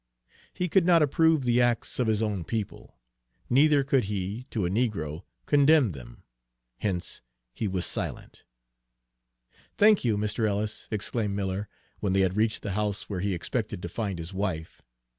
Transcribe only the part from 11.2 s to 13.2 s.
Miller, when they had reached the house where